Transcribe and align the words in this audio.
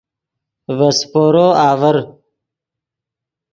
ڤے 0.77 0.89
سیپورو 0.97 1.45
آڤر 1.69 1.97